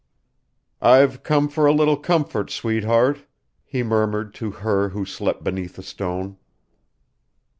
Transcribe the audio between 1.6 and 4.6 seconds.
a little comfort, sweetheart," he murmured to